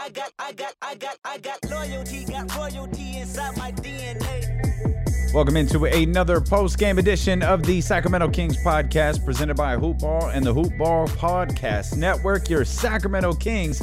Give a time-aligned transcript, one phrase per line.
[0.00, 5.34] I got, I got, I got, I got loyalty, got royalty inside my DNA.
[5.34, 10.54] Welcome into another post-game edition of the Sacramento Kings podcast presented by Hoopball and the
[10.54, 12.48] Hoopball Podcast Network.
[12.48, 13.82] Your Sacramento Kings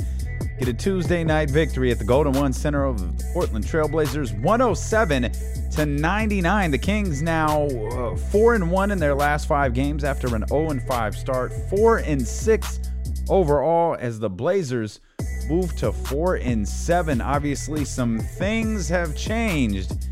[0.57, 5.31] get a Tuesday night victory at the Golden One Center of the Portland Trailblazers 107
[5.71, 6.71] to 99.
[6.71, 10.69] The Kings now uh, 4 and 1 in their last 5 games after an 0
[10.69, 12.79] and 5 start, 4 and 6
[13.27, 15.01] overall as the Blazers
[15.47, 17.21] move to 4 and 7.
[17.21, 20.07] Obviously some things have changed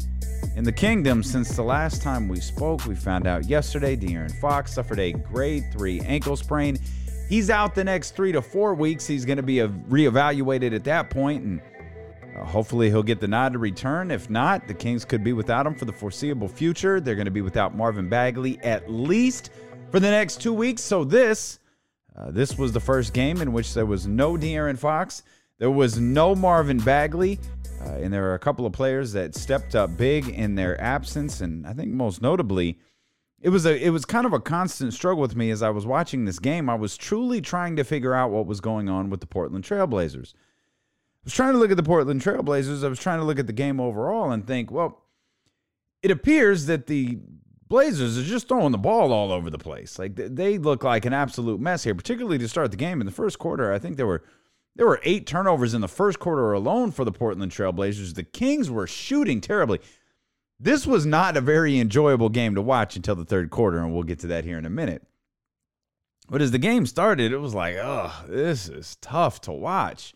[0.56, 2.86] in the kingdom since the last time we spoke.
[2.86, 6.78] We found out yesterday De'Aaron Fox suffered a grade 3 ankle sprain.
[7.28, 9.08] He's out the next 3 to 4 weeks.
[9.08, 11.62] He's going to be reevaluated at that point and
[12.36, 14.12] uh, hopefully he'll get the nod to return.
[14.12, 17.00] If not, the Kings could be without him for the foreseeable future.
[17.00, 19.52] They're going to be without Marvin Bagley at least
[19.92, 20.82] for the next 2 weeks.
[20.82, 21.60] So this
[22.16, 25.24] uh, this was the first game in which there was no De'Aaron Fox,
[25.60, 27.40] there was no Marvin Bagley,
[27.82, 31.42] uh, and there are a couple of players that stepped up big in their absence.
[31.42, 32.80] And I think most notably,
[33.42, 35.86] it was a it was kind of a constant struggle with me as I was
[35.86, 36.70] watching this game.
[36.70, 40.34] I was truly trying to figure out what was going on with the Portland Trailblazers.
[40.34, 42.84] I was trying to look at the Portland Trailblazers.
[42.84, 45.04] I was trying to look at the game overall and think, well,
[46.02, 47.20] it appears that the
[47.74, 49.98] Blazers are just throwing the ball all over the place.
[49.98, 53.12] Like they look like an absolute mess here, particularly to start the game in the
[53.12, 53.74] first quarter.
[53.74, 54.24] I think there were
[54.76, 58.14] there were eight turnovers in the first quarter alone for the Portland Trailblazers.
[58.14, 59.80] The Kings were shooting terribly.
[60.60, 64.04] This was not a very enjoyable game to watch until the third quarter, and we'll
[64.04, 65.02] get to that here in a minute.
[66.30, 70.14] But as the game started, it was like, oh, this is tough to watch.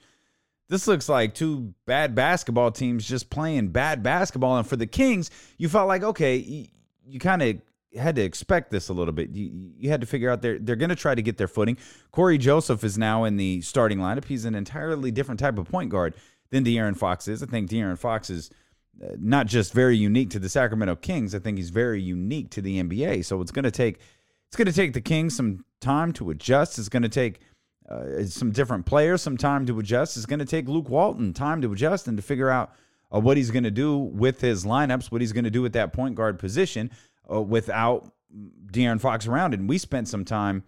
[0.69, 4.59] This looks like two bad basketball teams just playing bad basketball.
[4.59, 6.69] And for the Kings, you felt like, okay,
[7.07, 7.61] you kind of
[7.95, 9.29] had to expect this a little bit.
[9.31, 11.77] You, you had to figure out they're they're going to try to get their footing.
[12.11, 14.25] Cory Joseph is now in the starting lineup.
[14.25, 16.13] He's an entirely different type of point guard
[16.49, 17.43] than De'Aaron Fox is.
[17.43, 18.49] I think De'Aaron Fox is
[19.03, 21.35] uh, not just very unique to the Sacramento Kings.
[21.35, 23.25] I think he's very unique to the NBA.
[23.25, 23.99] So it's going to take
[24.47, 26.79] it's going to take the Kings some time to adjust.
[26.79, 27.41] It's going to take
[27.89, 30.17] uh, some different players some time to adjust.
[30.17, 32.73] It's going to take Luke Walton time to adjust and to figure out
[33.13, 35.73] uh, what he's going to do with his lineups, what he's going to do with
[35.73, 36.91] that point guard position
[37.31, 38.11] uh, without
[38.71, 39.53] De'Aaron Fox around.
[39.53, 40.63] And we spent some time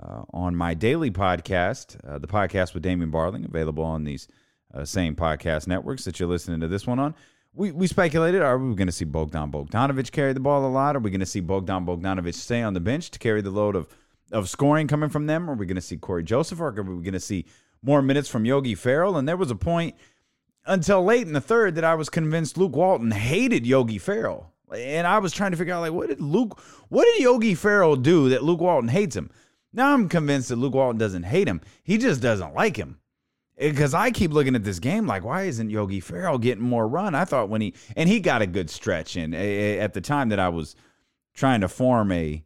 [0.00, 4.28] uh, on my daily podcast, uh, the podcast with Damien Barling, available on these
[4.74, 7.14] uh, same podcast networks that you're listening to this one on.
[7.52, 10.94] We, we speculated, are we going to see Bogdan Bogdanovic carry the ball a lot?
[10.94, 13.76] Are we going to see Bogdan Bogdanovic stay on the bench to carry the load
[13.76, 13.88] of,
[14.30, 15.48] of scoring coming from them?
[15.48, 16.60] Are we going to see Cory Joseph?
[16.60, 17.46] Or are we going to see
[17.82, 19.16] more minutes from Yogi Ferrell?
[19.16, 19.94] And there was a point–
[20.66, 24.52] until late in the third that I was convinced Luke Walton hated Yogi Ferrell.
[24.74, 27.96] And I was trying to figure out like what did Luke what did Yogi Ferrell
[27.96, 29.30] do that Luke Walton hates him?
[29.72, 31.60] Now I'm convinced that Luke Walton doesn't hate him.
[31.84, 32.98] He just doesn't like him.
[33.58, 36.86] Eh, because I keep looking at this game like, why isn't Yogi Ferrell getting more
[36.88, 37.14] run?
[37.14, 40.00] I thought when he and he got a good stretch in eh, eh, at the
[40.00, 40.74] time that I was
[41.34, 42.42] trying to form a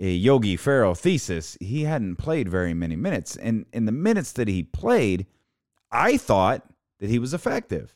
[0.00, 3.36] a Yogi Ferrell thesis, he hadn't played very many minutes.
[3.36, 5.26] And in the minutes that he played,
[5.92, 6.64] I thought
[7.00, 7.94] that he was effective.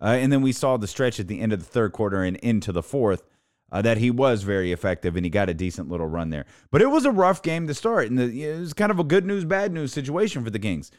[0.00, 2.36] Uh, and then we saw the stretch at the end of the third quarter and
[2.38, 3.24] into the fourth
[3.72, 6.46] uh, that he was very effective and he got a decent little run there.
[6.70, 9.04] But it was a rough game to start, and the, it was kind of a
[9.04, 10.90] good news, bad news situation for the Kings.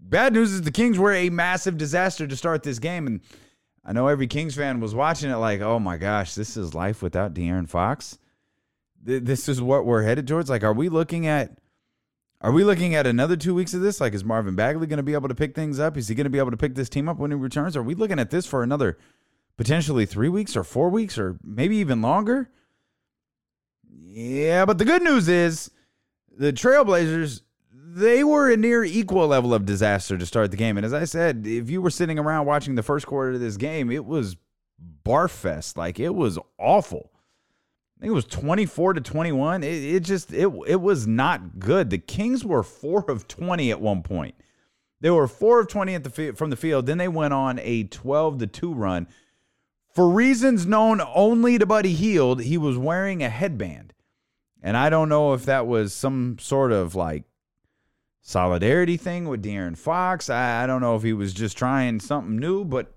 [0.00, 3.20] Bad news is the Kings were a massive disaster to start this game, and
[3.84, 7.02] I know every Kings fan was watching it like, oh my gosh, this is life
[7.02, 8.18] without De'Aaron Fox.
[9.02, 10.50] This is what we're headed towards.
[10.50, 11.58] Like, are we looking at
[12.40, 14.00] are we looking at another two weeks of this?
[14.00, 15.96] Like, is Marvin Bagley going to be able to pick things up?
[15.96, 17.76] Is he going to be able to pick this team up when he returns?
[17.76, 18.98] Are we looking at this for another
[19.56, 22.50] potentially three weeks or four weeks or maybe even longer?
[23.88, 25.70] Yeah, but the good news is
[26.36, 27.40] the Trailblazers,
[27.72, 30.76] they were a near equal level of disaster to start the game.
[30.76, 33.56] And as I said, if you were sitting around watching the first quarter of this
[33.56, 34.36] game, it was
[35.04, 35.76] barfest.
[35.76, 37.10] Like, it was awful.
[37.96, 39.62] I think it was 24 to 21.
[39.62, 41.88] It, it just it it was not good.
[41.90, 44.34] The Kings were 4 of 20 at one point.
[45.00, 46.86] They were 4 of 20 at the from the field.
[46.86, 49.06] Then they went on a 12 to 2 run.
[49.94, 53.94] For reasons known only to Buddy Hield, he was wearing a headband.
[54.62, 57.24] And I don't know if that was some sort of like
[58.20, 60.28] solidarity thing with De'Aaron Fox.
[60.28, 62.92] I, I don't know if he was just trying something new, but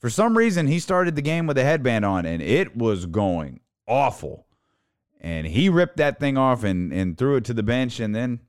[0.00, 3.60] for some reason he started the game with a headband on and it was going
[3.86, 4.46] awful.
[5.20, 8.00] And he ripped that thing off and, and threw it to the bench.
[8.00, 8.40] And then,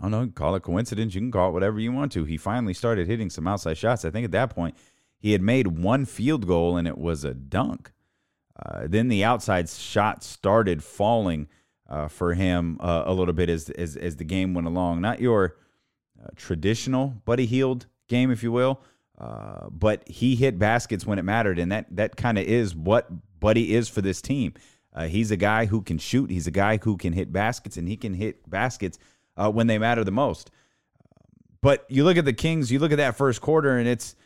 [0.00, 1.14] I don't know, call it coincidence.
[1.14, 2.24] You can call it whatever you want to.
[2.24, 4.04] He finally started hitting some outside shots.
[4.04, 4.76] I think at that point,
[5.18, 7.92] he had made one field goal and it was a dunk.
[8.64, 11.48] Uh, then the outside shot started falling
[11.88, 15.00] uh, for him uh, a little bit as, as as the game went along.
[15.00, 15.56] Not your
[16.22, 18.80] uh, traditional Buddy Hield game, if you will,
[19.18, 23.08] uh, but he hit baskets when it mattered, and that that kind of is what
[23.46, 24.54] Buddy is for this team.
[24.92, 26.30] Uh, he's a guy who can shoot.
[26.30, 28.98] He's a guy who can hit baskets, and he can hit baskets
[29.36, 30.50] when they matter the most.
[31.60, 34.16] But you look at the Kings, you look at that first quarter, and it's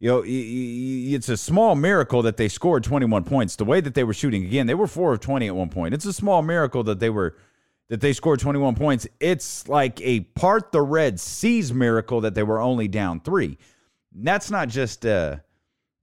[0.00, 3.54] you know, it's a small miracle that they scored 21 points.
[3.54, 5.94] The way that they were shooting again, they were 4 of 20 at one point.
[5.94, 7.36] It's a small miracle that they were
[7.90, 9.06] that they scored 21 points.
[9.20, 13.56] It's like a part the Red Seas miracle that they were only down 3.
[14.12, 15.36] That's not just uh,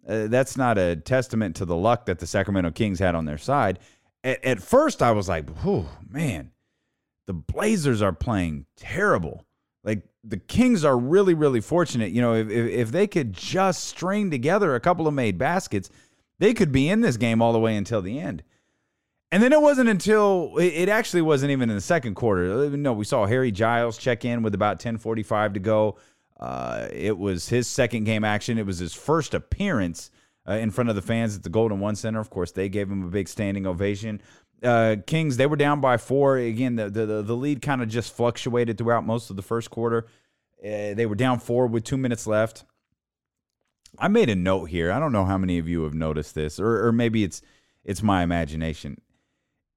[0.07, 3.37] uh, that's not a testament to the luck that the Sacramento Kings had on their
[3.37, 3.79] side.
[4.23, 6.51] At, at first I was like, "Oh, man.
[7.27, 9.45] The Blazers are playing terrible."
[9.83, 12.11] Like the Kings are really, really fortunate.
[12.11, 15.89] You know, if, if, if they could just string together a couple of made baskets,
[16.39, 18.43] they could be in this game all the way until the end.
[19.31, 22.69] And then it wasn't until it actually wasn't even in the second quarter.
[22.71, 25.97] No, we saw Harry Giles check in with about 10:45 to go.
[26.41, 28.57] Uh, it was his second game action.
[28.57, 30.09] It was his first appearance
[30.47, 32.19] uh, in front of the fans at the Golden One Center.
[32.19, 34.21] Of course, they gave him a big standing ovation.
[34.63, 36.75] Uh, Kings they were down by four again.
[36.75, 40.07] The the the lead kind of just fluctuated throughout most of the first quarter.
[40.63, 42.63] Uh, they were down four with two minutes left.
[43.97, 44.91] I made a note here.
[44.91, 47.41] I don't know how many of you have noticed this, or or maybe it's
[47.83, 49.01] it's my imagination.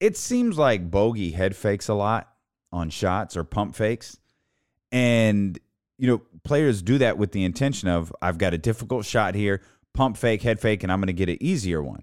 [0.00, 2.30] It seems like Bogi head fakes a lot
[2.70, 4.18] on shots or pump fakes,
[4.92, 5.58] and
[5.98, 9.60] you know players do that with the intention of I've got a difficult shot here,
[9.92, 12.02] pump fake, head fake, and I'm going to get an easier one.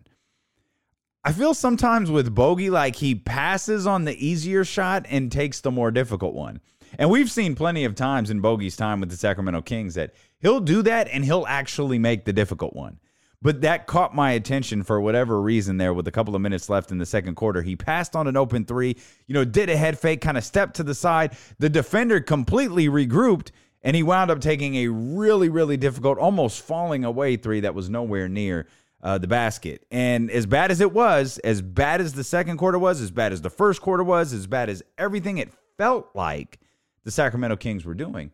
[1.23, 5.69] I feel sometimes with Bogi like he passes on the easier shot and takes the
[5.69, 6.61] more difficult one.
[6.97, 10.59] And we've seen plenty of times in Bogi's time with the Sacramento Kings that he'll
[10.59, 12.99] do that and he'll actually make the difficult one.
[13.41, 16.91] But that caught my attention for whatever reason there with a couple of minutes left
[16.91, 17.61] in the second quarter.
[17.61, 20.75] He passed on an open three, you know, did a head fake, kind of stepped
[20.75, 21.35] to the side.
[21.57, 23.49] The defender completely regrouped
[23.83, 27.89] and he wound up taking a really, really difficult, almost falling away three that was
[27.89, 28.67] nowhere near
[29.03, 29.85] uh, the basket.
[29.91, 33.33] And as bad as it was, as bad as the second quarter was, as bad
[33.33, 36.59] as the first quarter was, as bad as everything it felt like
[37.03, 38.31] the Sacramento Kings were doing,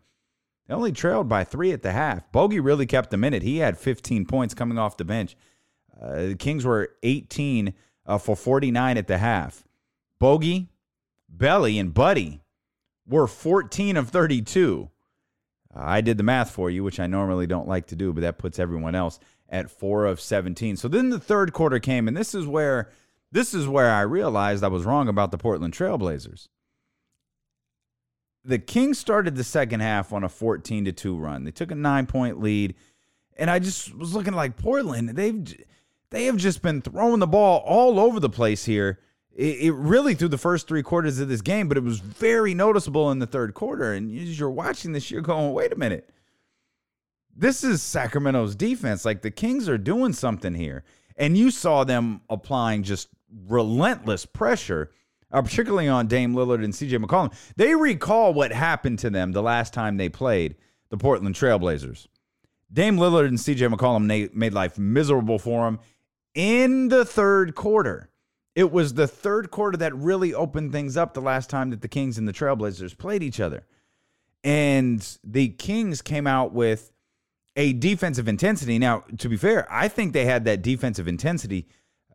[0.68, 2.30] they only trailed by three at the half.
[2.32, 3.44] Bogi really kept them in it.
[3.44, 5.38] He had 15 points coming off the bench.
[6.00, 7.74] Uh, the Kings were 18
[8.06, 9.64] uh, for 49 at the half.
[10.22, 10.68] Bogi,
[11.30, 12.42] Belly, and Buddy
[13.08, 14.90] were 14 of 32.
[15.78, 18.22] Uh, I did the math for you, which I normally don't like to do, but
[18.22, 19.20] that puts everyone else
[19.50, 20.78] at 4 of 17.
[20.78, 22.90] So then the third quarter came and this is where
[23.32, 26.48] this is where I realized I was wrong about the Portland Trailblazers.
[28.44, 31.44] The Kings started the second half on a 14 to 2 run.
[31.44, 32.76] They took a 9-point lead
[33.38, 35.56] and I just was looking like Portland, they've
[36.10, 39.00] they have just been throwing the ball all over the place here.
[39.40, 43.12] It, really through the first three quarters of this game, but it was very noticeable
[43.12, 43.94] in the third quarter.
[43.94, 46.10] And as you're watching this, you're going, wait a minute
[47.38, 49.06] this is Sacramento's defense.
[49.06, 50.84] Like the Kings are doing something here.
[51.16, 53.10] And you saw them applying just
[53.48, 54.92] relentless pressure,
[55.32, 57.34] uh, particularly on Dame Lillard and CJ McCollum.
[57.56, 60.56] They recall what happened to them the last time they played
[60.90, 62.08] the Portland Trailblazers.
[62.72, 65.80] Dame Lillard and CJ McCollum made life miserable for them
[66.34, 68.10] in the third quarter.
[68.58, 71.88] It was the third quarter that really opened things up the last time that the
[71.88, 73.68] Kings and the Trailblazers played each other.
[74.44, 76.92] And the Kings came out with
[77.56, 78.80] a defensive intensity.
[78.80, 81.68] Now, to be fair, I think they had that defensive intensity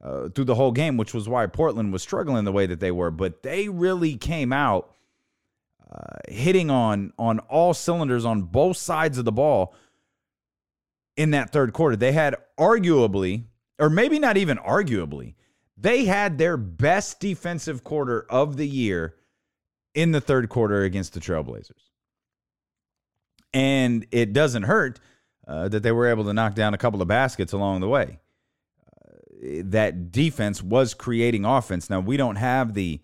[0.03, 2.91] uh, through the whole game, which was why Portland was struggling the way that they
[2.91, 3.13] were.
[3.13, 4.93] But they really came out
[5.89, 9.77] uh, hitting on on all cylinders on both sides of the ball
[11.17, 11.95] in that third quarter.
[11.95, 13.45] They had arguably,
[13.79, 15.35] or maybe not even arguably,
[15.83, 19.17] they had their best defensive quarter of the year
[19.95, 21.91] in the third quarter against the Trailblazers.
[23.53, 25.01] And it doesn't hurt
[25.47, 28.21] uh, that they were able to knock down a couple of baskets along the way.
[28.97, 31.91] Uh, that defense was creating offense.
[31.91, 33.01] Now we don't have the,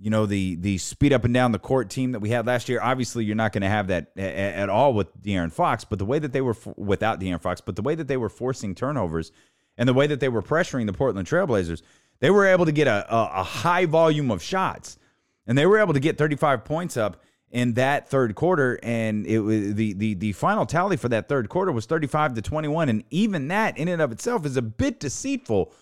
[0.00, 2.68] you know, the the speed up and down the court team that we had last
[2.68, 2.80] year.
[2.82, 5.84] Obviously, you're not going to have that a- at all with De'Aaron Fox.
[5.84, 8.28] But the way that they were without De'Aaron Fox, but the way that they were
[8.28, 9.30] forcing turnovers
[9.78, 11.82] and the way that they were pressuring the Portland Trailblazers,
[12.20, 14.98] they were able to get a, a, a high volume of shots,
[15.46, 19.38] and they were able to get 35 points up in that third quarter, and it
[19.40, 23.04] was the the the final tally for that third quarter was 35 to 21, and
[23.10, 25.72] even that in and of itself is a bit deceitful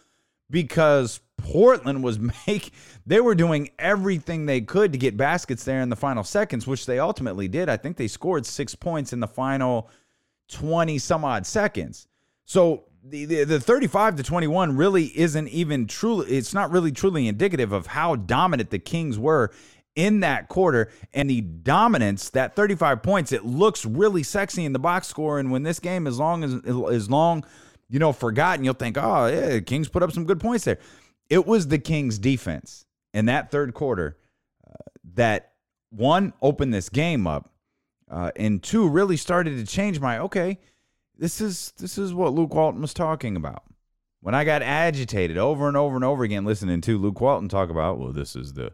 [0.51, 2.73] because Portland was make
[3.07, 6.87] they were doing everything they could to get baskets there in the final seconds, which
[6.87, 7.69] they ultimately did.
[7.69, 9.89] I think they scored six points in the final
[10.49, 12.07] 20 some odd seconds.
[12.45, 17.29] So the, the, the 35 to 21 really isn't even truly it's not really truly
[17.29, 19.51] indicative of how dominant the Kings were
[19.95, 20.91] in that quarter.
[21.13, 25.39] And the dominance that 35 points it looks really sexy in the box score.
[25.39, 27.45] And when this game is long as is long
[27.91, 30.79] you know forgotten you'll think oh yeah Kings put up some good points there.
[31.29, 34.17] It was the Kings defense in that third quarter
[34.67, 34.73] uh,
[35.15, 35.53] that
[35.91, 37.51] one opened this game up
[38.11, 40.59] uh, and two really started to change my okay
[41.19, 43.65] this is this is what Luke Walton was talking about
[44.21, 47.71] when I got agitated over and over and over again listening to Luke Walton talk
[47.71, 48.73] about well this is the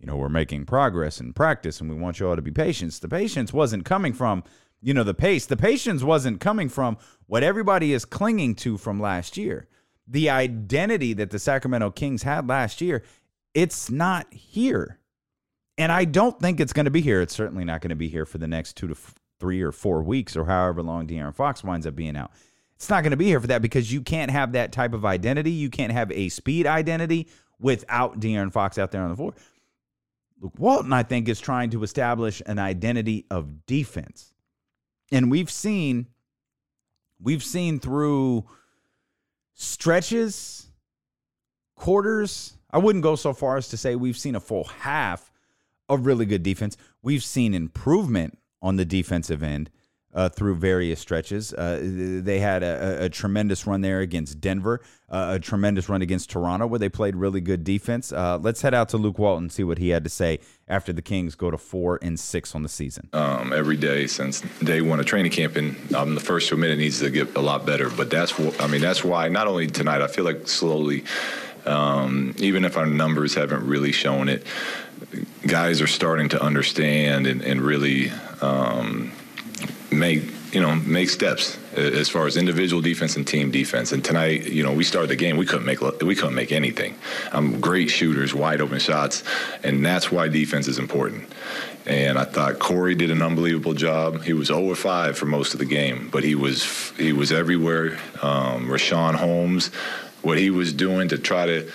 [0.00, 2.92] you know, we're making progress in practice and we want you all to be patient.
[2.94, 4.42] The patience wasn't coming from,
[4.80, 5.44] you know, the pace.
[5.44, 9.68] The patience wasn't coming from what everybody is clinging to from last year.
[10.08, 13.04] The identity that the Sacramento Kings had last year,
[13.52, 14.98] it's not here.
[15.76, 17.20] And I don't think it's going to be here.
[17.20, 18.96] It's certainly not going to be here for the next two to
[19.40, 22.30] three or four weeks or however long De'Aaron Fox winds up being out.
[22.76, 25.04] It's not going to be here for that because you can't have that type of
[25.04, 25.50] identity.
[25.50, 27.28] You can't have a speed identity
[27.58, 29.34] without De'Aaron Fox out there on the floor.
[30.40, 34.32] Luke Walton, I think, is trying to establish an identity of defense.
[35.12, 36.06] And we've seen
[37.20, 38.46] we've seen through
[39.54, 40.68] stretches,
[41.76, 42.56] quarters.
[42.70, 45.30] I wouldn't go so far as to say we've seen a full half
[45.88, 46.76] of really good defense.
[47.02, 49.70] We've seen improvement on the defensive end
[50.12, 51.52] uh, through various stretches.
[51.52, 56.30] Uh, they had a, a, tremendous run there against Denver, uh, a tremendous run against
[56.30, 58.12] Toronto, where they played really good defense.
[58.12, 60.92] Uh, let's head out to Luke Walton and see what he had to say after
[60.92, 63.08] the Kings go to four and six on the season.
[63.12, 66.78] Um, every day since day one of training camp, and um, the first two minutes
[66.78, 67.88] needs to get a lot better.
[67.88, 71.04] But that's, I mean, that's why not only tonight, I feel like slowly.
[71.66, 74.46] Um, even if our numbers haven't really shown it,
[75.46, 79.12] guys are starting to understand and, and really um,
[79.90, 83.92] make you know make steps as far as individual defense and team defense.
[83.92, 85.36] And tonight, you know, we started the game.
[85.36, 86.96] We couldn't make we couldn't make anything.
[87.32, 89.22] Um, great shooters, wide open shots,
[89.62, 91.28] and that's why defense is important.
[91.86, 94.22] And I thought Cory did an unbelievable job.
[94.22, 97.98] He was 0 5 for most of the game, but he was he was everywhere.
[98.22, 99.68] Um, Richaun Holmes,
[100.22, 101.70] what he was doing to try to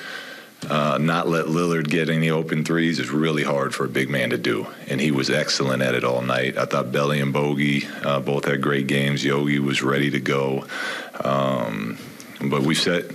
[0.69, 4.31] uh, not let Lillard get any open threes is really hard for a big man
[4.31, 6.57] to do, and he was excellent at it all night.
[6.57, 9.23] I thought Belly and Bogi uh, both had great games.
[9.23, 10.65] Yogi was ready to go,
[11.23, 11.97] um,
[12.41, 13.05] but we set,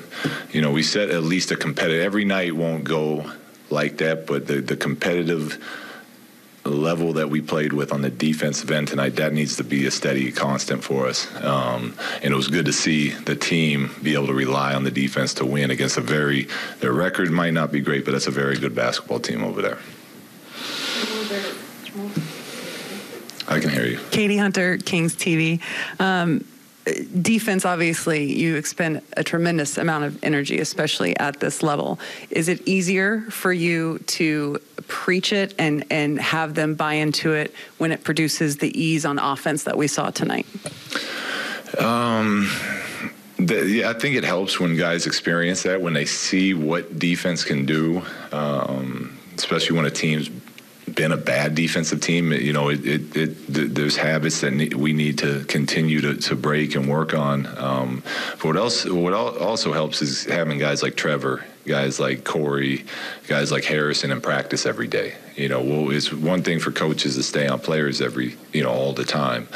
[0.52, 2.02] you know, we set at least a competitive.
[2.02, 3.30] Every night won't go
[3.70, 5.58] like that, but the the competitive
[6.74, 9.90] level that we played with on the defensive end tonight, that needs to be a
[9.90, 11.26] steady constant for us.
[11.42, 14.90] Um, and it was good to see the team be able to rely on the
[14.90, 16.48] defense to win against a very,
[16.80, 19.78] their record might not be great, but that's a very good basketball team over there.
[23.48, 23.98] I can hear you.
[24.10, 25.60] Katie Hunter, Kings TV.
[25.98, 26.44] Um,
[27.22, 31.98] defense, obviously, you expend a tremendous amount of energy, especially at this level.
[32.30, 37.54] Is it easier for you to preach it and, and have them buy into it
[37.78, 40.46] when it produces the ease on offense that we saw tonight?
[41.78, 42.50] Um,
[43.38, 47.44] the, yeah, I think it helps when guys experience that, when they see what defense
[47.44, 50.28] can do, um, especially when a team's
[50.94, 52.32] been a bad defensive team.
[52.32, 56.74] You know, it, it, it there's habits that we need to continue to, to break
[56.74, 57.46] and work on.
[57.58, 58.84] Um, but what else?
[58.84, 62.84] What also helps is having guys like Trevor, guys like Cory,
[63.28, 65.14] guys like Harrison in practice every day.
[65.36, 68.70] You know, well, it's one thing for coaches to stay on players every you know
[68.70, 69.48] all the time.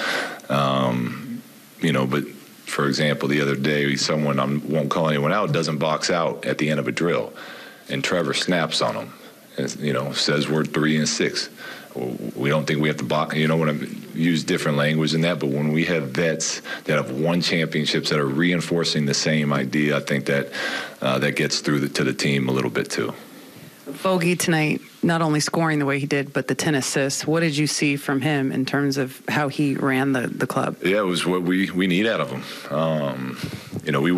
[0.48, 1.42] Um,
[1.80, 2.26] you know, but
[2.66, 6.58] for example, the other day, someone I won't call anyone out doesn't box out at
[6.58, 7.32] the end of a drill,
[7.88, 9.12] and Trevor snaps on him
[9.78, 11.48] you know, says we're three and six.
[12.34, 13.36] We don't think we have to box.
[13.36, 16.96] You know, when I use different language than that, but when we have vets that
[16.96, 20.50] have won championships that are reinforcing the same idea, I think that
[21.00, 23.14] uh, that gets through the, to the team a little bit too.
[23.86, 27.26] Bogi tonight, not only scoring the way he did, but the 10 assists.
[27.26, 30.76] What did you see from him in terms of how he ran the, the club?
[30.82, 32.76] Yeah, it was what we, we need out of him.
[32.76, 33.38] Um,
[33.84, 34.12] you know, we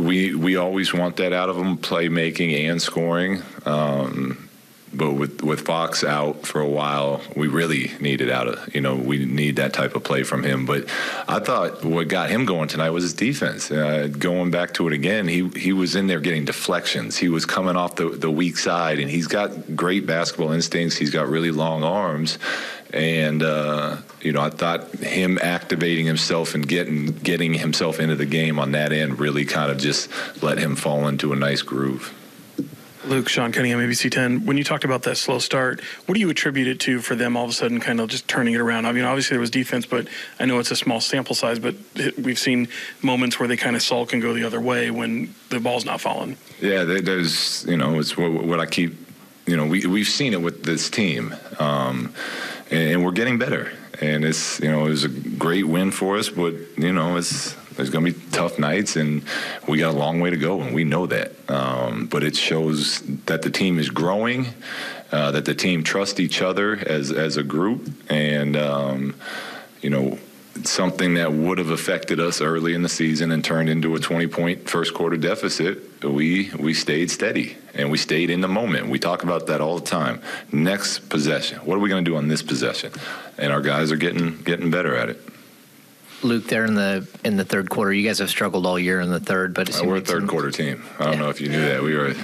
[0.00, 3.42] we we always want that out of them, playmaking and scoring.
[3.64, 4.48] Um,
[4.92, 8.96] but with with Fox out for a while, we really needed out of you know
[8.96, 10.66] we need that type of play from him.
[10.66, 10.88] But
[11.28, 13.70] I thought what got him going tonight was his defense.
[13.70, 17.16] Uh, going back to it again, he he was in there getting deflections.
[17.16, 20.96] He was coming off the the weak side, and he's got great basketball instincts.
[20.96, 22.38] He's got really long arms,
[22.92, 28.26] and uh, you know I thought him activating himself and getting getting himself into the
[28.26, 30.10] game on that end really kind of just
[30.42, 32.14] let him fall into a nice groove.
[33.06, 34.44] Luke, Sean Cunningham, ABC 10.
[34.44, 37.36] When you talked about that slow start, what do you attribute it to for them
[37.36, 38.84] all of a sudden kind of just turning it around?
[38.84, 40.06] I mean, obviously there was defense, but
[40.38, 41.74] I know it's a small sample size, but
[42.18, 42.68] we've seen
[43.00, 46.00] moments where they kind of sulk and go the other way when the ball's not
[46.00, 46.36] falling.
[46.60, 48.94] Yeah, there's, you know, it's what, what I keep,
[49.46, 52.12] you know, we, we've seen it with this team, um,
[52.70, 53.72] and, and we're getting better.
[54.00, 57.54] And it's, you know, it was a great win for us, but, you know, it's,
[57.76, 59.22] there's going to be tough nights, and
[59.66, 61.32] we got a long way to go, and we know that.
[61.48, 64.48] Um, but it shows that the team is growing,
[65.12, 69.14] uh, that the team trusts each other as as a group, and um,
[69.80, 70.18] you know
[70.64, 74.26] something that would have affected us early in the season and turned into a 20
[74.26, 78.98] point first quarter deficit we we stayed steady and we stayed in the moment we
[78.98, 80.20] talk about that all the time
[80.52, 82.92] next possession what are we going to do on this possession
[83.38, 85.20] and our guys are getting getting better at it
[86.22, 89.08] Luke, there in the in the third quarter, you guys have struggled all year in
[89.08, 90.84] the third, but uh, we're a third quarter team.
[90.98, 91.18] I don't yeah.
[91.20, 91.82] know if you knew that.
[91.82, 92.14] We were.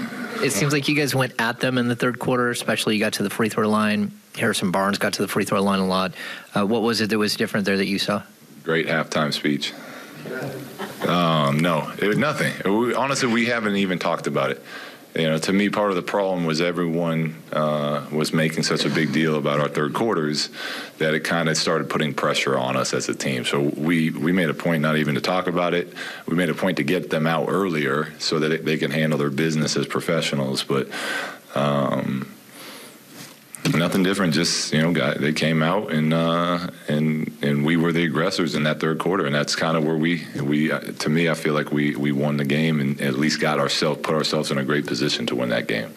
[0.42, 3.14] It seems like you guys went at them in the third quarter, especially you got
[3.14, 4.12] to the free throw line.
[4.36, 6.12] Harrison Barnes got to the free throw line a lot.
[6.54, 8.22] Uh, what was it that was different there that you saw?
[8.62, 9.72] Great halftime speech.
[11.06, 12.52] Um, no, it nothing.
[12.64, 14.62] We, honestly, we haven't even talked about it
[15.16, 18.90] you know, to me, part of the problem was everyone uh, was making such a
[18.90, 20.50] big deal about our third quarters
[20.98, 23.44] that it kind of started putting pressure on us as a team.
[23.44, 25.92] So we we made a point not even to talk about it.
[26.26, 29.18] We made a point to get them out earlier so that it, they can handle
[29.18, 30.64] their business as professionals.
[30.64, 30.88] But
[31.54, 32.35] um,
[33.74, 34.34] Nothing different.
[34.34, 38.54] Just you know, got, they came out and uh, and and we were the aggressors
[38.54, 41.34] in that third quarter, and that's kind of where we we uh, to me, I
[41.34, 44.58] feel like we we won the game and at least got ourselves put ourselves in
[44.58, 45.94] a great position to win that game.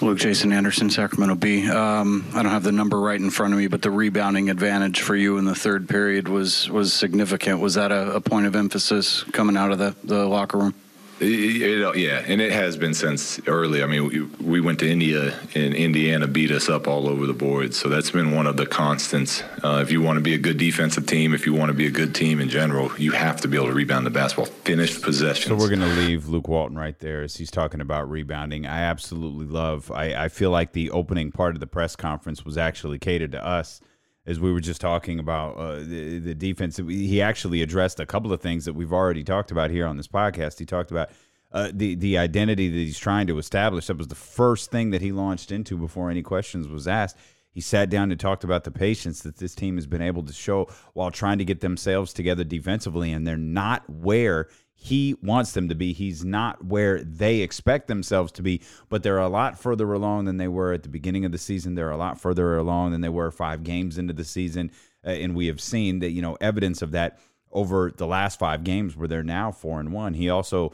[0.00, 1.68] Luke Jason Anderson, Sacramento Bee.
[1.68, 5.00] Um, I don't have the number right in front of me, but the rebounding advantage
[5.00, 7.60] for you in the third period was was significant.
[7.60, 10.74] Was that a, a point of emphasis coming out of the, the locker room?
[11.20, 13.82] It, it, yeah, and it has been since early.
[13.82, 17.32] I mean, we, we, went to India, and Indiana beat us up all over the
[17.32, 17.74] board.
[17.74, 19.42] So that's been one of the constants.
[19.64, 21.86] Uh, if you want to be a good defensive team, if you want to be
[21.86, 25.00] a good team in general, you have to be able to rebound the basketball, finish
[25.00, 25.46] possessions.
[25.46, 28.66] So we're going to leave Luke Walton right there as he's talking about rebounding.
[28.66, 29.90] I absolutely love.
[29.90, 33.44] I, I feel like the opening part of the press conference was actually catered to
[33.44, 33.80] us
[34.28, 36.76] as we were just talking about uh, the, the defense.
[36.76, 40.06] He actually addressed a couple of things that we've already talked about here on this
[40.06, 40.58] podcast.
[40.58, 41.10] He talked about
[41.50, 43.86] uh, the the identity that he's trying to establish.
[43.86, 47.16] That was the first thing that he launched into before any questions was asked.
[47.50, 50.32] He sat down and talked about the patience that this team has been able to
[50.32, 54.48] show while trying to get themselves together defensively, and they're not where
[54.80, 55.92] he wants them to be.
[55.92, 60.36] He's not where they expect themselves to be, but they're a lot further along than
[60.36, 61.74] they were at the beginning of the season.
[61.74, 64.70] They're a lot further along than they were five games into the season.
[65.04, 67.18] Uh, and we have seen that, you know, evidence of that
[67.50, 70.14] over the last five games where they're now four and one.
[70.14, 70.72] He also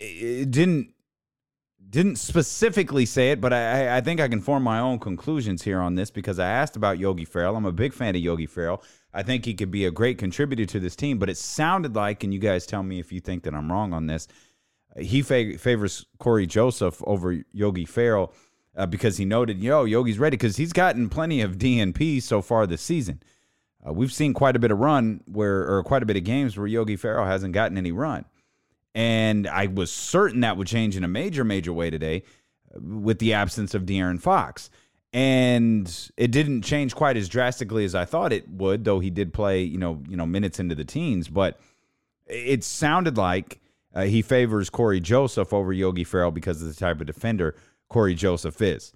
[0.00, 0.88] didn't
[1.88, 5.78] didn't specifically say it, but I, I think I can form my own conclusions here
[5.80, 7.54] on this because I asked about Yogi Ferrell.
[7.54, 8.82] I'm a big fan of Yogi Ferrell.
[9.14, 12.24] I think he could be a great contributor to this team, but it sounded like,
[12.24, 14.26] and you guys tell me if you think that I'm wrong on this,
[14.98, 18.32] he fa- favors Cory Joseph over Yogi Ferrell
[18.76, 22.66] uh, because he noted, yo, Yogi's ready because he's gotten plenty of DNP so far
[22.66, 23.22] this season.
[23.86, 26.58] Uh, we've seen quite a bit of run where, or quite a bit of games
[26.58, 28.24] where Yogi Ferrell hasn't gotten any run.
[28.96, 32.24] And I was certain that would change in a major, major way today
[32.74, 34.70] uh, with the absence of De'Aaron Fox
[35.14, 39.32] and it didn't change quite as drastically as I thought it would, though he did
[39.32, 41.28] play, you know, you know, minutes into the teens.
[41.28, 41.60] But
[42.26, 43.60] it sounded like
[43.94, 47.54] uh, he favors Cory Joseph over Yogi Ferrell because of the type of defender
[47.88, 48.92] Cory Joseph is.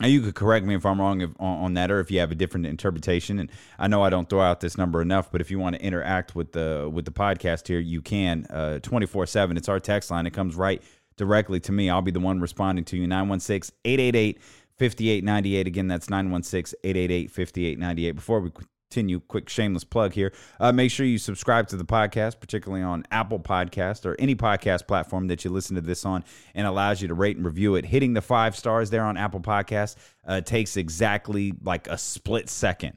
[0.00, 2.18] Now you could correct me if I'm wrong if, on, on, that, or if you
[2.20, 3.38] have a different interpretation.
[3.38, 5.82] And I know I don't throw out this number enough, but if you want to
[5.82, 9.58] interact with the with the podcast here, you can uh, twenty four seven.
[9.58, 10.26] It's our text line.
[10.26, 10.82] It comes right
[11.16, 11.90] directly to me.
[11.90, 13.06] I'll be the one responding to you.
[13.06, 14.38] 916 888
[14.78, 15.66] 5898.
[15.66, 18.12] Again, that's 916 888 5898.
[18.12, 18.50] Before we
[18.90, 20.32] continue, quick shameless plug here.
[20.60, 24.86] Uh, make sure you subscribe to the podcast, particularly on Apple Podcast or any podcast
[24.86, 27.84] platform that you listen to this on, and allows you to rate and review it.
[27.84, 32.96] Hitting the five stars there on Apple Podcast uh, takes exactly like a split second.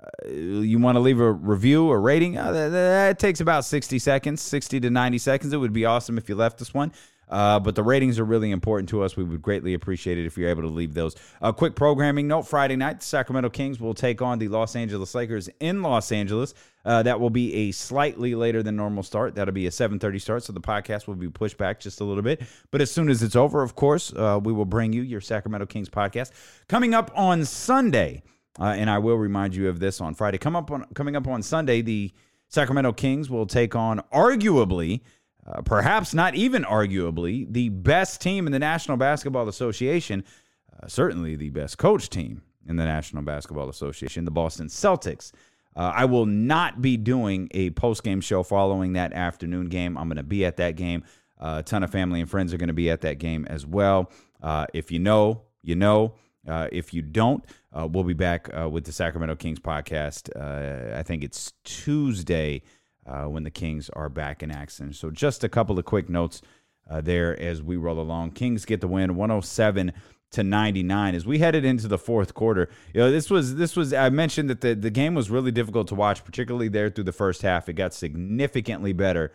[0.00, 2.38] Uh, you want to leave a review or rating?
[2.38, 5.52] Uh, that, that takes about 60 seconds, 60 to 90 seconds.
[5.52, 6.92] It would be awesome if you left us one.
[7.28, 9.16] Uh, but the ratings are really important to us.
[9.16, 11.16] We would greatly appreciate it if you're able to leave those.
[11.40, 15.14] A quick programming note Friday night, the Sacramento Kings will take on the Los Angeles
[15.14, 16.54] Lakers in Los Angeles.
[16.84, 19.34] Uh, that will be a slightly later than normal start.
[19.34, 22.22] That'll be a 7:30 start, so the podcast will be pushed back just a little
[22.22, 22.42] bit.
[22.70, 25.66] But as soon as it's over, of course, uh, we will bring you your Sacramento
[25.66, 26.30] Kings podcast
[26.68, 28.22] coming up on Sunday.
[28.58, 30.38] Uh, and I will remind you of this on Friday.
[30.38, 32.12] Come up on coming up on Sunday, the
[32.48, 35.00] Sacramento Kings will take on arguably
[35.46, 40.24] uh, perhaps not even arguably, the best team in the National Basketball Association,
[40.72, 45.30] uh, certainly the best coach team in the National Basketball Association, the Boston Celtics.
[45.76, 49.96] Uh, I will not be doing a post game show following that afternoon game.
[49.96, 51.04] I'm going to be at that game.
[51.38, 53.64] Uh, a ton of family and friends are going to be at that game as
[53.66, 54.10] well.
[54.42, 56.14] Uh, if you know, you know.
[56.48, 60.30] If you don't, we'll be back with the Sacramento Kings podcast.
[60.40, 62.62] I think it's Tuesday
[63.06, 64.92] uh, when the Kings are back in action.
[64.92, 66.42] So just a couple of quick notes
[66.90, 68.32] uh, there as we roll along.
[68.32, 69.92] Kings get the win, 107
[70.32, 72.68] to 99 as we headed into the fourth quarter.
[72.92, 75.88] You know, this was this was I mentioned that the the game was really difficult
[75.88, 77.68] to watch, particularly there through the first half.
[77.68, 79.32] It got significantly better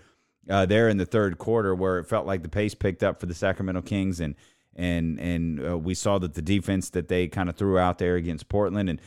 [0.49, 3.25] uh, there in the third quarter, where it felt like the pace picked up for
[3.25, 4.35] the Sacramento Kings and
[4.75, 8.15] and and uh, we saw that the defense that they kind of threw out there
[8.15, 9.01] against Portland and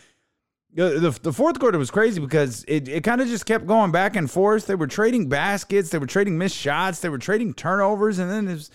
[0.75, 4.17] the, the fourth quarter was crazy because it, it kind of just kept going back
[4.17, 4.67] and forth.
[4.67, 8.49] They were trading baskets, they were trading missed shots, they were trading turnovers, and then
[8.49, 8.71] it was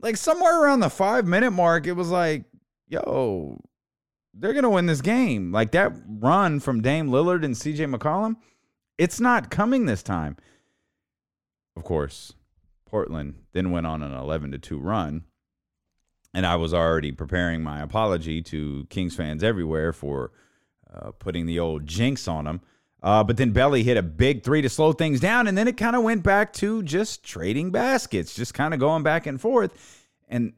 [0.00, 2.44] like somewhere around the five minute mark, it was like,
[2.88, 3.60] yo,
[4.34, 5.52] they're gonna win this game.
[5.52, 8.36] Like that run from Dame Lillard and CJ McCollum,
[8.98, 10.36] it's not coming this time.
[11.76, 12.32] Of course,
[12.86, 15.24] Portland then went on an eleven to two run.
[16.34, 20.32] And I was already preparing my apology to Kings fans everywhere for
[20.96, 22.60] uh, putting the old jinx on them.
[23.02, 25.76] Uh, but then Belly hit a big three to slow things down, and then it
[25.76, 30.04] kind of went back to just trading baskets, just kind of going back and forth.
[30.28, 30.54] And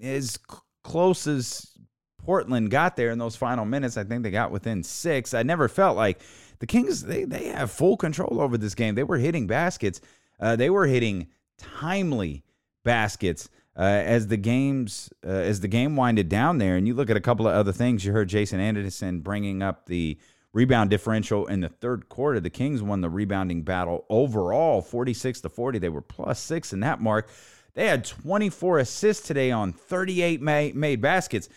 [0.00, 0.38] as
[0.82, 1.70] close as
[2.18, 5.34] Portland got there in those final minutes, I think they got within six.
[5.34, 6.20] I never felt like
[6.58, 8.94] the Kings they they have full control over this game.
[8.94, 10.00] They were hitting baskets.
[10.38, 12.44] Uh, they were hitting timely
[12.84, 13.48] baskets
[13.80, 17.16] uh, as the games uh, as the game winded down there, and you look at
[17.16, 18.04] a couple of other things.
[18.04, 20.18] You heard Jason Anderson bringing up the
[20.52, 22.40] rebound differential in the third quarter.
[22.40, 25.78] The Kings won the rebounding battle overall, forty six to forty.
[25.78, 27.30] They were plus six in that mark.
[27.72, 31.48] They had 24 assists today on 38 made baskets.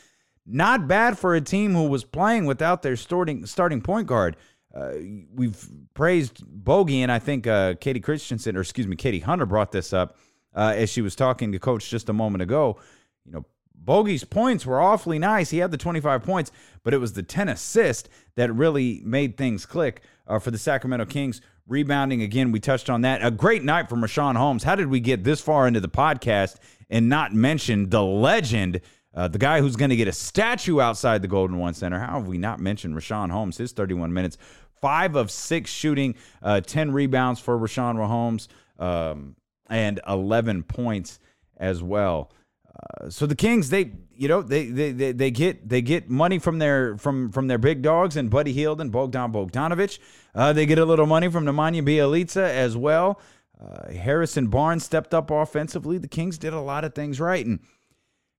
[0.45, 4.37] Not bad for a team who was playing without their starting starting point guard.
[4.73, 4.93] Uh,
[5.33, 9.73] we've praised Bogi, and I think uh, Katie Christensen, or excuse me, Katie Hunter brought
[9.73, 10.15] this up
[10.55, 12.77] uh, as she was talking to coach just a moment ago.
[13.25, 15.49] You know, Bogi's points were awfully nice.
[15.49, 16.51] He had the 25 points,
[16.83, 21.05] but it was the 10 assist that really made things click uh, for the Sacramento
[21.05, 21.41] Kings.
[21.67, 23.25] Rebounding again, we touched on that.
[23.25, 24.63] A great night from Richaun Holmes.
[24.63, 26.57] How did we get this far into the podcast
[26.89, 28.81] and not mention the legend,
[29.13, 31.99] uh, the guy who's going to get a statue outside the Golden One Center?
[31.99, 33.57] How have we not mentioned Richaun Holmes?
[33.57, 34.37] His 31 minutes,
[34.81, 38.49] five of six shooting, uh, 10 rebounds for Richaun Holmes.
[38.77, 39.35] Um,
[39.73, 41.19] and 11 points
[41.57, 42.31] as well.
[42.67, 46.39] Uh, so the Kings, they you know they, they they they get they get money
[46.39, 49.99] from their from from their big dogs and Buddy Hield and Bogdan Bogdanovic.
[50.33, 53.19] Uh, they get a little money from Nemanja Bjelica as well.
[53.59, 55.97] Uh, Harrison Barnes stepped up offensively.
[55.97, 57.45] The Kings did a lot of things right.
[57.45, 57.59] And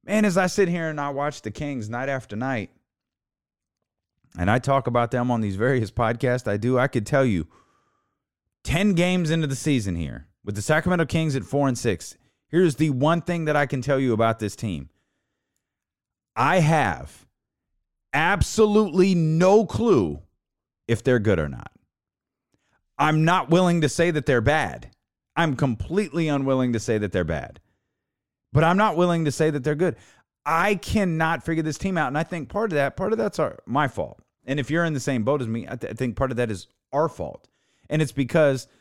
[0.04, 2.70] man, as I sit here and I watch the Kings night after night,
[4.38, 7.46] and I talk about them on these various podcasts I do, I could tell you,
[8.64, 12.16] ten games into the season here with the Sacramento Kings at four and six,
[12.48, 14.90] here's the one thing that I can tell you about this team.
[16.36, 17.26] I have
[18.12, 20.20] absolutely no clue
[20.86, 21.70] if they're good or not.
[22.98, 24.90] I'm not willing to say that they're bad.
[25.34, 27.60] I'm completely unwilling to say that they're bad.
[28.52, 29.96] But I'm not willing to say that they're good.
[30.46, 32.08] I cannot figure this team out.
[32.08, 34.20] And I think part of that, part of that's our, my fault.
[34.44, 36.36] And if you're in the same boat as me, I, th- I think part of
[36.36, 37.48] that is our fault.
[37.88, 38.68] And it's because–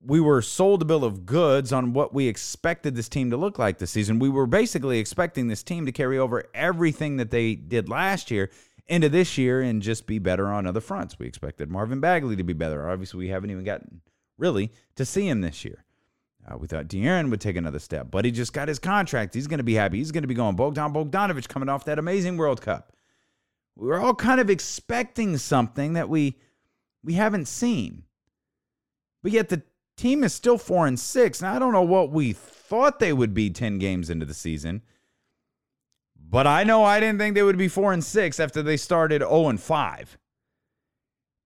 [0.00, 3.58] we were sold a bill of goods on what we expected this team to look
[3.58, 4.18] like this season.
[4.18, 8.50] We were basically expecting this team to carry over everything that they did last year
[8.86, 11.18] into this year and just be better on other fronts.
[11.18, 12.88] We expected Marvin Bagley to be better.
[12.88, 14.00] Obviously, we haven't even gotten
[14.38, 15.84] really to see him this year.
[16.48, 19.34] Uh, we thought De'Aaron would take another step, but he just got his contract.
[19.34, 19.98] He's going to be happy.
[19.98, 20.54] He's going to be going.
[20.54, 22.92] Bogdan Bogdanovic coming off that amazing World Cup.
[23.74, 26.38] We were all kind of expecting something that we
[27.02, 28.04] we haven't seen.
[29.22, 29.62] But yet the
[29.96, 31.42] team is still four and six.
[31.42, 34.82] Now I don't know what we thought they would be 10 games into the season.
[36.18, 39.22] But I know I didn't think they would be four and six after they started
[39.22, 40.18] 0 and 5.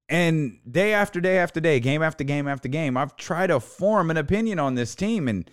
[0.08, 4.10] And day after day after day, game after game after game, I've tried to form
[4.10, 5.28] an opinion on this team.
[5.28, 5.48] And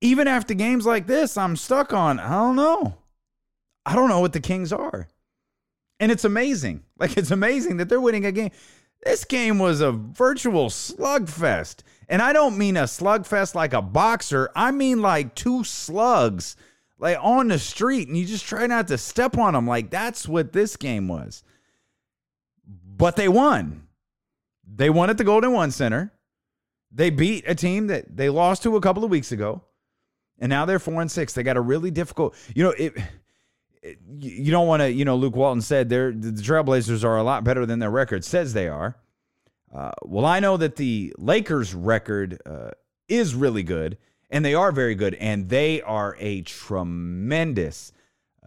[0.00, 2.96] even after games like this, I'm stuck on, I don't know.
[3.84, 5.08] I don't know what the Kings are.
[6.00, 6.84] And it's amazing.
[6.98, 8.52] Like, it's amazing that they're winning a game.
[9.04, 11.82] This game was a virtual slugfest.
[12.08, 16.56] And I don't mean a slugfest like a boxer, I mean like two slugs
[16.98, 19.66] like on the street and you just try not to step on them.
[19.66, 21.42] Like, that's what this game was.
[22.64, 23.88] But they won.
[24.64, 26.12] They won at the Golden One Center.
[26.92, 29.62] They beat a team that they lost to a couple of weeks ago.
[30.38, 31.32] And now they're four and six.
[31.32, 32.94] They got a really difficult, you know, it
[34.18, 37.44] you don't want to, you know, Luke Walton said they're, the Trailblazers are a lot
[37.44, 38.96] better than their record says they are.
[39.74, 42.70] Uh, well, I know that the Lakers' record uh,
[43.08, 43.98] is really good,
[44.30, 47.92] and they are very good, and they are a tremendous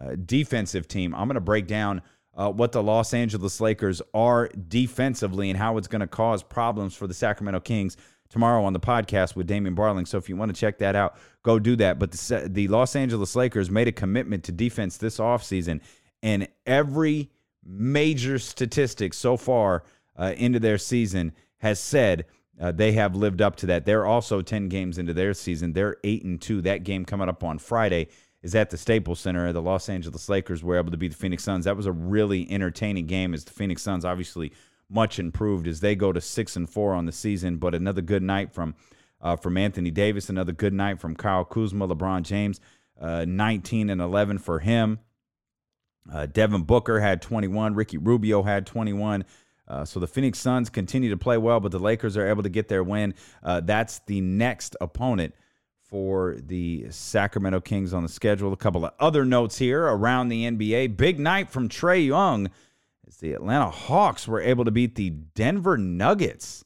[0.00, 1.14] uh, defensive team.
[1.14, 2.02] I'm going to break down
[2.36, 6.94] uh, what the Los Angeles Lakers are defensively and how it's going to cause problems
[6.94, 7.96] for the Sacramento Kings
[8.28, 10.06] tomorrow on the podcast with Damien Barling.
[10.06, 11.98] So if you want to check that out, go do that.
[11.98, 15.80] But the, the Los Angeles Lakers made a commitment to defense this offseason,
[16.22, 17.30] and every
[17.64, 19.84] major statistic so far
[20.16, 22.26] uh, into their season has said
[22.60, 23.84] uh, they have lived up to that.
[23.84, 25.72] They're also 10 games into their season.
[25.72, 26.62] They're 8 and 2.
[26.62, 28.08] That game coming up on Friday
[28.42, 29.52] is at the Staples Center.
[29.52, 31.64] The Los Angeles Lakers were able to beat the Phoenix Suns.
[31.64, 34.52] That was a really entertaining game as the Phoenix Suns obviously
[34.88, 38.22] much improved as they go to 6 and 4 on the season, but another good
[38.22, 38.74] night from
[39.20, 42.60] uh, from Anthony Davis, another good night from Kyle Kuzma, LeBron James,
[43.00, 44.98] uh, 19 and 11 for him.
[46.12, 47.74] Uh, Devin Booker had 21.
[47.74, 49.24] Ricky Rubio had 21.
[49.68, 52.48] Uh, so the Phoenix Suns continue to play well, but the Lakers are able to
[52.48, 53.14] get their win.
[53.42, 55.34] Uh, that's the next opponent
[55.88, 58.52] for the Sacramento Kings on the schedule.
[58.52, 60.96] A couple of other notes here around the NBA.
[60.96, 62.50] Big night from Trae Young
[63.06, 66.64] as the Atlanta Hawks were able to beat the Denver Nuggets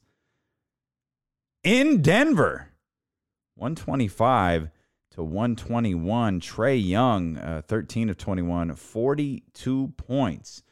[1.63, 2.69] in Denver.
[3.55, 4.69] 125
[5.11, 6.39] to 121.
[6.39, 10.63] Trae Young, uh, 13 of 21, 42 points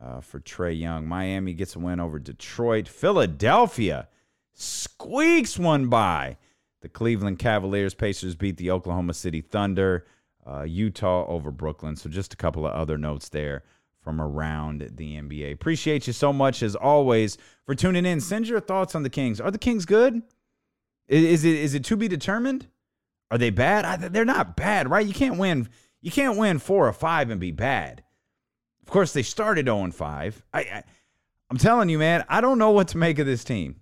[0.00, 1.06] uh, for Trae Young.
[1.06, 2.88] Miami gets a win over Detroit.
[2.88, 4.08] Philadelphia
[4.52, 6.36] squeaks one by
[6.80, 7.94] the Cleveland Cavaliers.
[7.94, 10.06] Pacers beat the Oklahoma City Thunder.
[10.46, 11.96] Uh, Utah over Brooklyn.
[11.96, 13.62] So just a couple of other notes there
[14.04, 15.52] from around the NBA.
[15.52, 18.20] Appreciate you so much as always for tuning in.
[18.20, 19.40] Send your thoughts on the Kings.
[19.40, 20.22] Are the Kings good?
[21.08, 22.68] Is it is it to be determined?
[23.30, 24.12] Are they bad?
[24.12, 25.06] they're not bad, right?
[25.06, 25.68] You can't win.
[26.00, 28.04] You can't win four or five and be bad.
[28.82, 30.44] Of course, they started 0 and 5.
[30.52, 30.82] I, I,
[31.50, 33.80] I'm telling you, man, I don't know what to make of this team.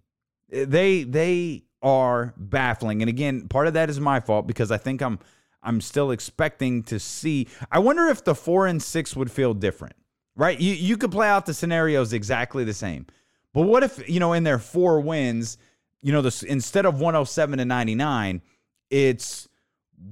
[0.48, 5.00] They they are baffling, and again, part of that is my fault because I think
[5.00, 5.18] I'm
[5.62, 7.48] I'm still expecting to see.
[7.70, 9.96] I wonder if the four and six would feel different,
[10.36, 10.58] right?
[10.58, 13.06] You you could play out the scenarios exactly the same,
[13.52, 15.58] but what if you know in their four wins,
[16.00, 18.42] you know, this instead of 107 to 99,
[18.90, 19.48] it's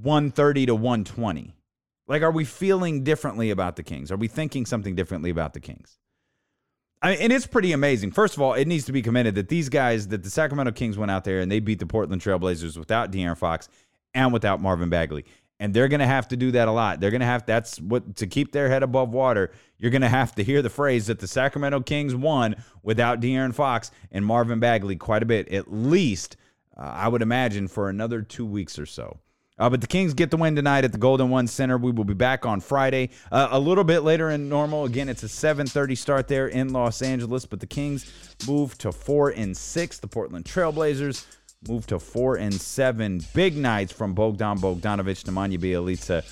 [0.02, 1.54] 130 to 120
[2.10, 4.10] like, are we feeling differently about the Kings?
[4.10, 5.96] Are we thinking something differently about the Kings?
[7.00, 8.10] I mean, and it's pretty amazing.
[8.10, 10.98] First of all, it needs to be commended that these guys, that the Sacramento Kings
[10.98, 13.68] went out there and they beat the Portland Trailblazers without De'Aaron Fox
[14.12, 15.24] and without Marvin Bagley.
[15.60, 16.98] And they're going to have to do that a lot.
[16.98, 20.08] They're going to have, that's what, to keep their head above water, you're going to
[20.08, 24.58] have to hear the phrase that the Sacramento Kings won without De'Aaron Fox and Marvin
[24.58, 26.36] Bagley quite a bit, at least,
[26.76, 29.18] uh, I would imagine, for another two weeks or so.
[29.60, 31.76] Uh, but the Kings get the win tonight at the Golden One Center.
[31.76, 34.86] We will be back on Friday, uh, a little bit later in normal.
[34.86, 37.44] Again, it's a 7:30 start there in Los Angeles.
[37.44, 38.10] But the Kings
[38.48, 39.98] move to four and six.
[39.98, 41.26] The Portland Trailblazers
[41.68, 43.20] move to four and seven.
[43.34, 46.24] Big nights from Bogdan Bogdanovic, Nemanja Bjelica,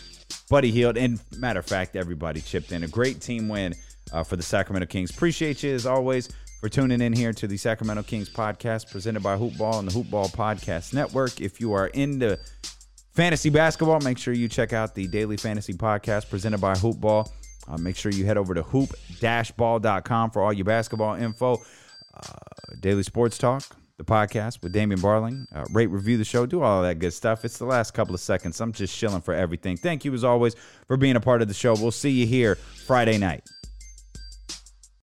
[0.48, 2.84] Buddy Hield, and matter of fact, everybody chipped in.
[2.84, 3.74] A great team win
[4.12, 5.10] uh, for the Sacramento Kings.
[5.10, 6.28] Appreciate you as always
[6.60, 10.30] for tuning in here to the Sacramento Kings podcast presented by Hoopball and the Hoopball
[10.34, 11.40] Podcast Network.
[11.40, 12.38] If you are into
[13.12, 17.28] fantasy basketball, make sure you check out the Daily Fantasy Podcast presented by Hoopball.
[17.68, 21.62] Uh, make sure you head over to hoop-ball.com for all your basketball info.
[22.14, 22.32] Uh,
[22.80, 25.44] Daily Sports Talk, the podcast with Damien Barling.
[25.54, 27.44] Uh, rate, review the show, do all that good stuff.
[27.44, 28.60] It's the last couple of seconds.
[28.60, 29.76] I'm just chilling for everything.
[29.76, 30.54] Thank you, as always,
[30.86, 31.74] for being a part of the show.
[31.74, 33.42] We'll see you here Friday night.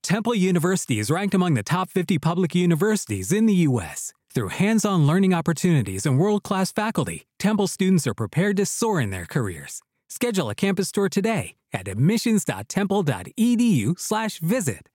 [0.02, 4.12] Temple University is ranked among the top 50 public universities in the U.S.
[4.34, 9.00] Through hands on learning opportunities and world class faculty, Temple students are prepared to soar
[9.00, 9.82] in their careers.
[10.08, 14.88] Schedule a campus tour today at admissions.temple.edu/slash visit.